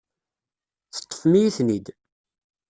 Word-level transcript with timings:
Teṭṭfem-iyi-ten-id. 0.95 1.87